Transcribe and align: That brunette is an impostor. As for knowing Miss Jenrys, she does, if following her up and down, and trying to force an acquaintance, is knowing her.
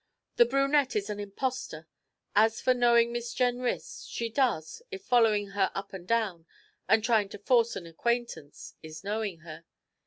That 0.37 0.49
brunette 0.49 0.95
is 0.95 1.11
an 1.11 1.19
impostor. 1.19 1.87
As 2.35 2.59
for 2.59 2.73
knowing 2.73 3.11
Miss 3.11 3.35
Jenrys, 3.35 4.07
she 4.09 4.29
does, 4.29 4.81
if 4.89 5.03
following 5.03 5.49
her 5.49 5.71
up 5.75 5.93
and 5.93 6.07
down, 6.07 6.47
and 6.89 7.03
trying 7.03 7.29
to 7.29 7.37
force 7.37 7.75
an 7.75 7.85
acquaintance, 7.85 8.73
is 8.81 9.03
knowing 9.03 9.41
her. 9.41 9.63